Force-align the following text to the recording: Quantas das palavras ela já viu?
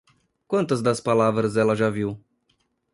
Quantas 0.47 0.81
das 0.81 0.99
palavras 0.99 1.55
ela 1.55 1.75
já 1.75 1.87
viu? 1.87 2.19